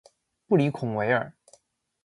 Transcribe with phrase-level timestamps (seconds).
[0.47, 1.31] 布里孔维尔。